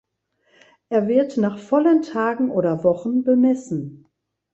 [0.89, 4.07] Er wird nach vollen Tagen oder Wochen bemessen.